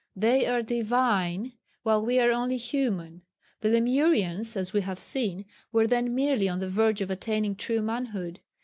They 0.15 0.47
are 0.47 0.63
"divine" 0.63 1.51
while 1.83 2.03
we 2.03 2.17
are 2.17 2.31
only 2.31 2.57
"human." 2.57 3.21
The 3.59 3.69
Lemurians, 3.69 4.57
as 4.57 4.73
we 4.73 4.81
have 4.81 4.97
seen, 4.97 5.45
were 5.71 5.85
then 5.85 6.15
merely 6.15 6.49
on 6.49 6.57
the 6.59 6.69
verge 6.69 7.01
of 7.01 7.11
attaining 7.11 7.55
true 7.55 7.83
manhood. 7.83 8.39